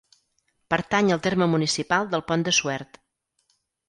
Pertany 0.73 1.11
al 1.15 1.19
terme 1.27 1.47
municipal 1.51 2.09
del 2.13 2.23
Pont 2.31 2.47
de 2.47 2.55
Suert. 2.61 2.99